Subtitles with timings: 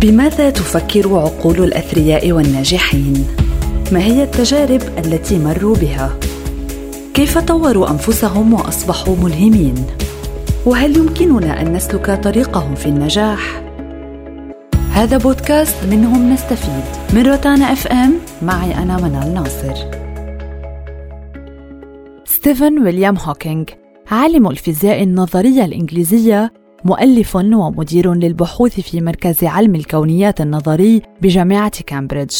[0.00, 3.26] بماذا تفكر عقول الأثرياء والناجحين؟
[3.92, 6.18] ما هي التجارب التي مروا بها؟
[7.14, 9.74] كيف طوروا أنفسهم وأصبحوا ملهمين؟
[10.66, 13.62] وهل يمكننا أن نسلك طريقهم في النجاح؟
[14.92, 16.84] هذا بودكاست منهم نستفيد.
[17.14, 19.74] من روتانا أف إم معي أنا منال ناصر.
[22.24, 23.64] ستيفن ويليام هوكينغ
[24.10, 26.52] عالم الفيزياء النظرية الإنجليزية
[26.86, 32.36] مؤلف ومدير للبحوث في مركز علم الكونيات النظري بجامعة كامبريدج.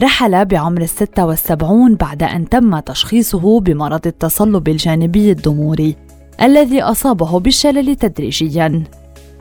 [0.00, 5.96] رحل بعمر الستة والسبعون بعد أن تم تشخيصه بمرض التصلب الجانبي الضموري
[6.42, 8.84] الذي أصابه بالشلل تدريجياً.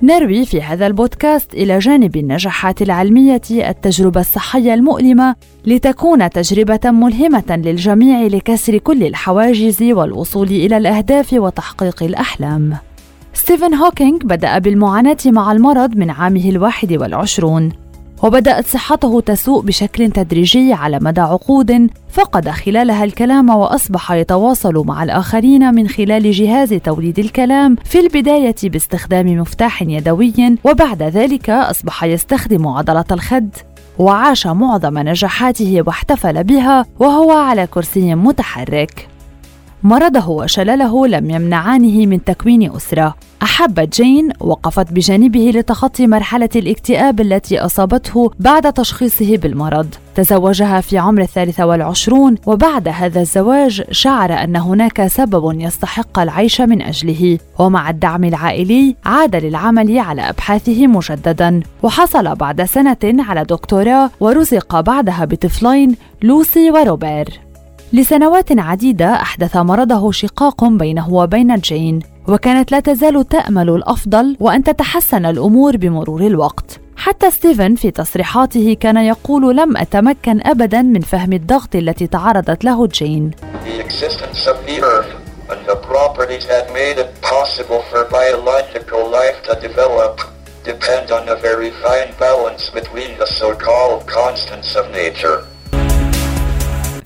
[0.02, 8.22] نروي في هذا البودكاست إلى جانب النجاحات العلمية التجربة الصحية المؤلمة لتكون تجربة ملهمة للجميع
[8.22, 12.87] لكسر كل الحواجز والوصول إلى الأهداف وتحقيق الأحلام.
[13.38, 17.72] ستيفن هوكينج بدأ بالمعاناة مع المرض من عامه الواحد والعشرون
[18.24, 25.76] وبدأت صحته تسوء بشكل تدريجي على مدى عقود فقد خلالها الكلام وأصبح يتواصل مع الآخرين
[25.76, 33.06] من خلال جهاز توليد الكلام في البداية باستخدام مفتاح يدوي وبعد ذلك أصبح يستخدم عضلة
[33.12, 33.50] الخد
[34.00, 39.17] وعاش معظم نجاحاته واحتفل بها وهو على كرسي متحرك.
[39.84, 43.16] مرضه وشلله لم يمنعانه من تكوين أسرة.
[43.44, 49.88] أحبت جين وقفت بجانبه لتخطي مرحلة الاكتئاب التي أصابته بعد تشخيصه بالمرض.
[50.16, 56.82] تزوجها في عمر الثالثة والعشرون وبعد هذا الزواج شعر أن هناك سبب يستحق العيش من
[56.82, 57.38] أجله.
[57.60, 61.62] ومع الدعم العائلي عاد للعمل على أبحاثه مجددا.
[61.84, 67.47] وحصل بعد سنة على دكتوراه ورزق بعدها بطفلين لوسي وروبير.
[67.94, 75.26] لسنوات عديدة أحدث مرضه شقاق بينه وبين جين وكانت لا تزال تأمل الأفضل وأن تتحسن
[75.26, 81.76] الأمور بمرور الوقت حتى ستيفن في تصريحاته كان يقول لم أتمكن أبدا من فهم الضغط
[81.76, 83.32] التي تعرضت له جين
[90.68, 95.38] depend on a very fine balance between the so-called constants of nature.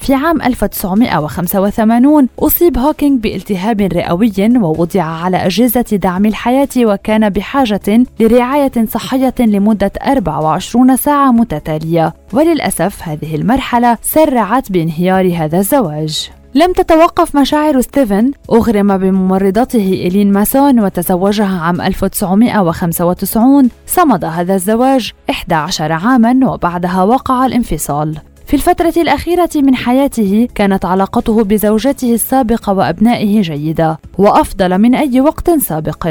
[0.02, 8.86] في عام 1985 أصيب هوكينج بالتهاب رئوي ووضع على أجهزة دعم الحياة وكان بحاجة لرعاية
[8.88, 12.14] صحية لمدة 24 ساعة متتالية.
[12.34, 16.30] وللأسف هذه المرحلة سرعت بانهيار هذا الزواج.
[16.56, 25.92] لم تتوقف مشاعر ستيفن أغرم بممرضته إلين ماسون وتزوجها عام 1995 صمد هذا الزواج 11
[25.92, 28.18] عاما وبعدها وقع الانفصال.
[28.52, 35.50] في الفترة الأخيرة من حياته كانت علاقته بزوجته السابقة وأبنائه جيدة وأفضل من أي وقت
[35.50, 36.08] سابق.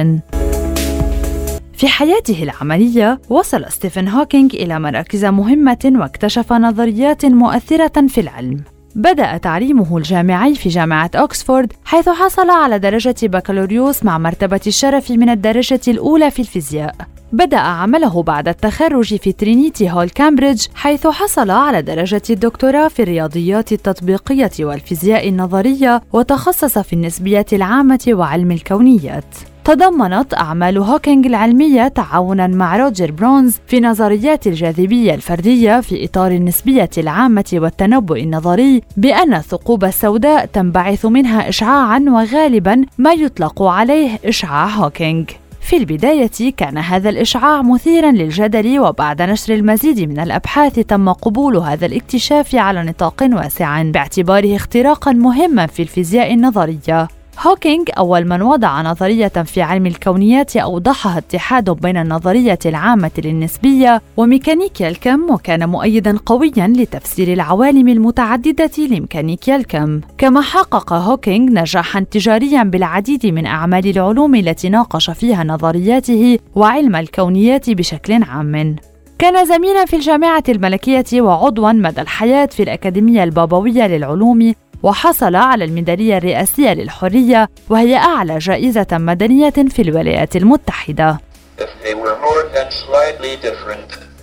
[1.73, 8.65] في حياته العملية وصل ستيفن هوكينج إلى مراكز مهمة واكتشف نظريات مؤثرة في العلم.
[8.95, 15.29] بدأ تعليمه الجامعي في جامعة أكسفورد حيث حصل على درجة بكالوريوس مع مرتبة الشرف من
[15.29, 16.95] الدرجة الأولى في الفيزياء
[17.33, 23.73] بدأ عمله بعد التخرج في ترينيتي هول كامبريدج حيث حصل على درجة الدكتوراه في الرياضيات
[23.73, 29.25] التطبيقية والفيزياء النظرية وتخصص في النسبية العامة وعلم الكونيات.
[29.65, 36.91] تضمنت أعمال هوكينج العلمية تعاونا مع روجر بنروز في نظريات الجاذبية الفردية في إطار النسبية
[36.99, 45.31] العامة والتنبؤ النظري بأن الثقوب السوداء تنبعث منها إشعاعا وغالبا ما يطلق عليه إشعاع هوكينج
[45.71, 51.87] في البداية كان هذا الإشعاع مثيرا للجدل وبعد نشر المزيد من الأبحاث تم قبول هذا
[51.87, 57.09] الاكتشاف على نطاق واسع باعتباره اختراقا مهما في الفيزياء النظرية.
[57.47, 64.89] هوكينج أول من وضع نظرية في علم الكونيات أوضحها اتحاد بين النظرية العامة للنسبية وميكانيكا
[64.89, 70.01] الكم وكان مؤيدا قويا لتفسير العوالم المتعددة لميكانيكا الكم.
[70.19, 77.71] كما حقق هوكينج نجاحا تجاريا بالعديد من أعمال العلوم التي ناقش فيها نظرياته وعلم الكونيات
[77.71, 78.77] بشكل عام.
[79.19, 86.17] كان زميلا في الجامعة الملكية وعضوا مدى الحياة في الأكاديمية البابوية للعلوم وحصل على الميدالية
[86.19, 91.21] الرئاسية للحرية وهي أعلى جائزة مدنية في الولايات المتحدة.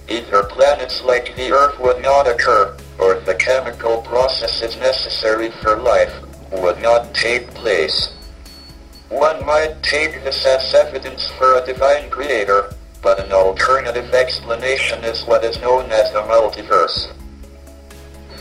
[0.09, 6.13] either planets like the Earth would not occur, or the chemical processes necessary for life
[6.51, 8.13] would not take place.
[9.09, 15.25] One might take this as evidence for a divine creator, but an alternative explanation is
[15.25, 17.11] what is known as the multiverse.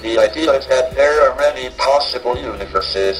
[0.06, 3.16] The idea that there are many possible universes.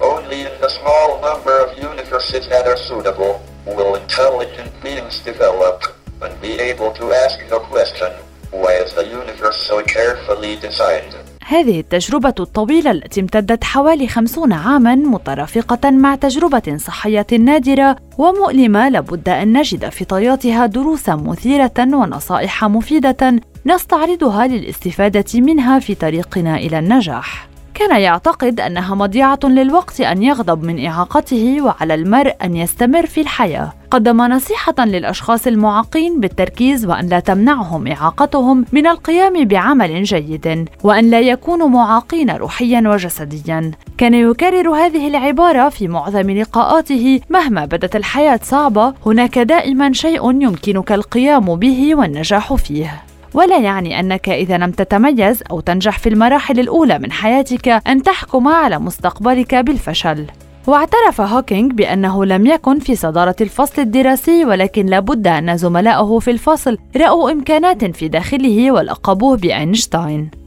[0.00, 3.34] Only in the small number of universes that are suitable
[3.66, 5.76] will intelligent beings develop
[6.22, 8.10] and be able to ask the question,
[8.50, 11.14] why is the universe so carefully designed?
[11.46, 19.28] هذه التجربة الطويلة التي امتدت حوالي خمسون عاما مترافقة مع تجربة صحية نادرة ومؤلمة لابد
[19.28, 27.48] أن نجد في طياتها دروسا مثيرة ونصائح مفيدة نستعرضها للاستفادة منها في طريقنا إلى النجاح.
[27.74, 33.72] كان يعتقد أنها مضيعة للوقت أن يغضب من إعاقته وعلى المرء أن يستمر في الحياة.
[33.90, 41.20] قدم نصيحة للأشخاص المعاقين بالتركيز وأن لا تمنعهم إعاقتهم من القيام بعمل جيد وأن لا
[41.20, 43.70] يكونوا معاقين روحيا وجسديا.
[43.98, 48.94] كان يكرر هذه العبارة في معظم لقاءاته مهما بدت الحياة صعبة.
[49.06, 53.02] هناك دائما شيء يمكنك القيام به والنجاح فيه.
[53.34, 58.48] ولا يعني أنك إذا لم تتميز أو تنجح في المراحل الأولى من حياتك أن تحكم
[58.48, 60.26] على مستقبلك بالفشل.
[60.66, 66.78] واعترف هوكينج بأنه لم يكن في صدارة الفصل الدراسي ولكن لابد أن زملائه في الفصل
[66.96, 70.43] رأوا إمكانات في داخله ولقبوه بأينشتاين.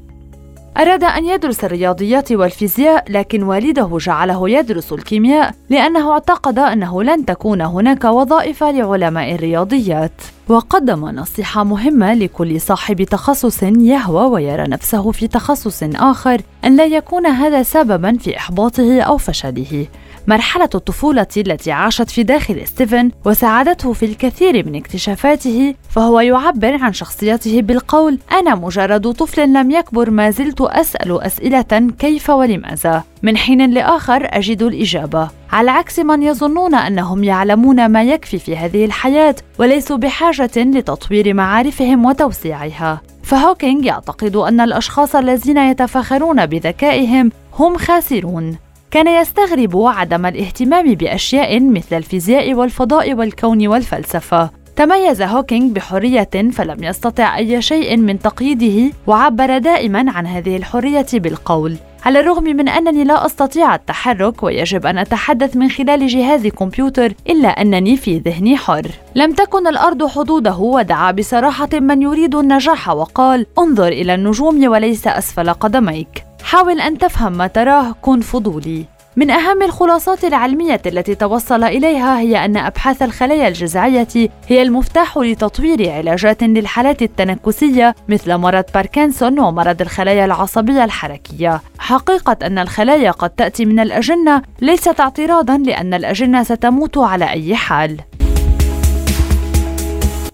[0.78, 7.62] أراد أن يدرس الرياضيات والفيزياء لكن والده جعله يدرس الكيمياء لأنه اعتقد أنه لن تكون
[7.62, 10.12] هناك وظائف لعلماء الرياضيات.
[10.48, 17.26] وقدم نصيحة مهمة لكل صاحب تخصص يهوى ويرى نفسه في تخصص آخر أن لا يكون
[17.26, 19.88] هذا سببا في إحباطه أو فشله.
[20.28, 26.94] مرحلة الطفولة التي عاشت في داخل ستيفن وساعدته في الكثير من اكتشافاته فهو يعبر عن
[26.94, 33.04] شخصيته بالقول أنا مجرد طفل لم يكبر ما زلت أسأل أسئلة كيف ولماذا.
[33.24, 38.86] من حين لآخر أجد الإجابة على عكس من يظنون أنهم يعلمون ما يكفي في هذه
[38.86, 43.02] الحياة وليسوا بحاجة لتطوير معارفهم وتوسيعها.
[43.24, 48.67] فهوكينج يعتقد أن الأشخاص الذين يتفاخرون بذكائهم هم خاسرون.
[48.92, 54.50] كان يستغرب عدم الاهتمام بأشياء مثل الفيزياء والفضاء والكون والفلسفة.
[54.76, 61.76] تميز هوكينج بحرية فلم يستطع أي شيء من تقييده وعبر دائما عن هذه الحرية بالقول.
[62.06, 67.48] على الرغم من أنني لا أستطيع التحرك ويجب أن أتحدث من خلال جهاز كمبيوتر إلا
[67.48, 68.88] أنني في ذهني حر.
[69.16, 75.50] لم تكن الأرض حدوده ودعا بصراحة من يريد النجاح وقال انظر إلى النجوم وليس أسفل
[75.50, 76.24] قدميك.
[76.48, 78.86] حاول أن تفهم ما تراه كن فضولي
[79.16, 84.08] من أهم الخلاصات العلمية التي توصل إليها هي أن أبحاث الخلايا الجذعية
[84.48, 91.62] هي المفتاح لتطوير علاجات للحالات التنكسية مثل مرض باركنسون ومرض الخلايا العصبية الحركية.
[91.80, 98.00] حقيقة أن الخلايا قد تأتي من الأجنة ليست اعتراضا لأن الأجنة ستموت على أي حال.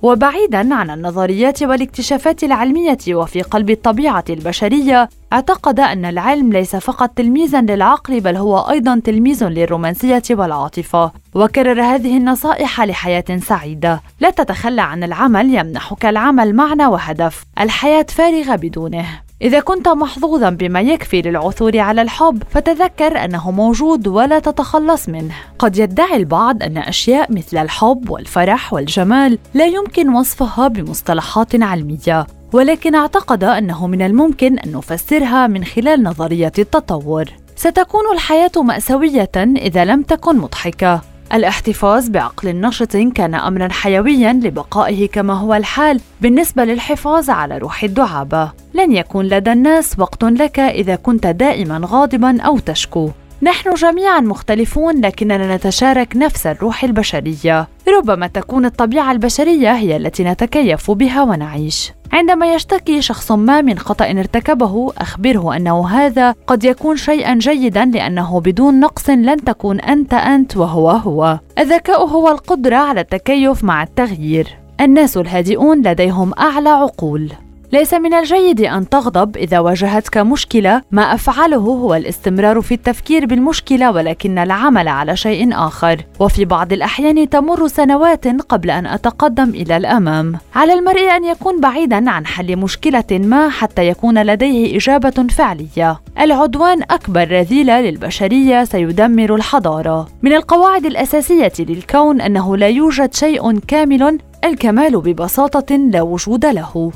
[0.03, 7.61] وبعيدا عن النظريات والاكتشافات العلمية وفي قلب الطبيعة البشرية اعتقد أن العلم ليس فقط تلميذا
[7.61, 11.11] للعقل بل هو أيضا تلميذ للرومانسية والعاطفة.
[11.35, 14.01] وكرر هذه النصائح لحياة سعيدة.
[14.19, 17.45] لا تتخلى عن العمل يمنحك العمل معنى وهدف.
[17.59, 19.05] الحياة فارغة بدونه.
[19.43, 25.33] إذا كنت محظوظا بما يكفي للعثور على الحب فتذكر أنه موجود ولا تتخلص منه.
[25.59, 32.95] قد يدعي البعض أن أشياء مثل الحب والفرح والجمال لا يمكن وصفها بمصطلحات علمية، ولكن
[32.95, 37.25] اعتقد أنه من الممكن أن نفسرها من خلال نظرية التطور.
[37.55, 41.01] ستكون الحياة مأساوية إذا لم تكن مضحكة.
[41.33, 48.51] الاحتفاظ بعقل نشط كان امرا حيويا لبقائه كما هو الحال بالنسبة للحفاظ على روح الدعابة.
[48.73, 53.09] لن يكون لدى الناس وقت لك إذا كنت دائما غاضبا أو تشكو.
[53.41, 57.67] نحن جميعا مختلفون لكننا نتشارك نفس الروح البشرية.
[57.97, 61.91] ربما تكون الطبيعة البشرية هي التي نتكيف بها ونعيش.
[62.13, 68.39] عندما يشتكي شخص ما من خطأ ارتكبه أخبره أنه هذا قد يكون شيئا جيدا لأنه
[68.39, 71.39] بدون نقص لن تكون أنت أنت وهو هو.
[71.59, 74.57] الذكاء هو القدرة على التكيف مع التغيير.
[74.81, 77.31] الناس الهادئون لديهم أعلى عقول.
[77.73, 80.81] ليس من الجيد أن تغضب إذا واجهتك مشكلة.
[80.91, 86.05] ما أفعله هو الاستمرار في التفكير بالمشكلة ولكن العمل على شيء آخر.
[86.19, 90.35] وفي بعض الأحيان تمر سنوات قبل أن أتقدم إلى الأمام.
[90.55, 95.99] على المرء أن يكون بعيدا عن حل مشكلة ما حتى يكون لديه إجابة فعلية.
[96.19, 100.07] العدوان أكبر رذيلة للبشرية سيدمر الحضارة.
[100.21, 106.91] من القواعد الأساسية للكون أنه لا يوجد شيء كامل الكمال ببساطة لا وجود له.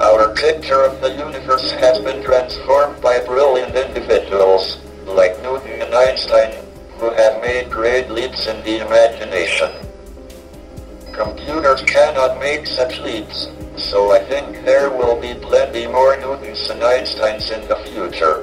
[0.00, 6.54] Our picture of the universe has been transformed by brilliant individuals like Newton and Einstein
[6.98, 9.70] who have made great leaps in the imagination.
[11.12, 16.80] Computers cannot make such leaps, so I think there will be plenty more Newtons and
[16.82, 18.36] Einsteins in the future.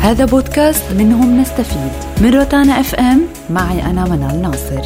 [0.00, 4.82] هذا بودكاست منهم نستفيد من روتانا اف ام معي انا منال ناصر